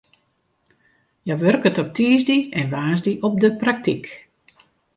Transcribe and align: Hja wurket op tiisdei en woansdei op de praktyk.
Hja 1.23 1.35
wurket 1.41 1.81
op 1.83 1.89
tiisdei 1.95 2.39
en 2.59 2.71
woansdei 2.73 3.13
op 3.27 3.33
de 3.43 3.49
praktyk. 3.61 4.03